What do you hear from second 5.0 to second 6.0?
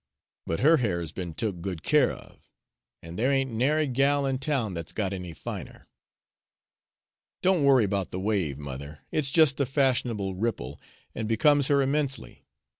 any finer."